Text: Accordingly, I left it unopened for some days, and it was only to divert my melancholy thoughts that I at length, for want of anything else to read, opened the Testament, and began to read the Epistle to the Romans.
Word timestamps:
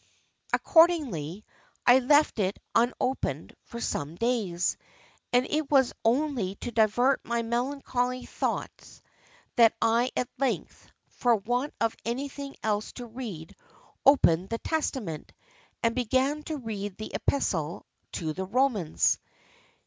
Accordingly, 0.51 1.45
I 1.85 1.99
left 1.99 2.39
it 2.39 2.57
unopened 2.73 3.53
for 3.61 3.79
some 3.79 4.15
days, 4.15 4.75
and 5.31 5.45
it 5.47 5.69
was 5.69 5.93
only 6.03 6.55
to 6.55 6.71
divert 6.71 7.23
my 7.23 7.43
melancholy 7.43 8.25
thoughts 8.25 9.03
that 9.57 9.75
I 9.79 10.09
at 10.17 10.27
length, 10.39 10.87
for 11.07 11.35
want 11.35 11.75
of 11.79 11.95
anything 12.03 12.55
else 12.63 12.93
to 12.93 13.05
read, 13.05 13.55
opened 14.03 14.49
the 14.49 14.57
Testament, 14.57 15.33
and 15.83 15.93
began 15.93 16.41
to 16.45 16.57
read 16.57 16.97
the 16.97 17.13
Epistle 17.13 17.85
to 18.13 18.33
the 18.33 18.45
Romans. 18.45 19.19